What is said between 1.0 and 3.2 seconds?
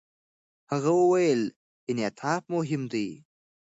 وویل، انعطاف مهم دی.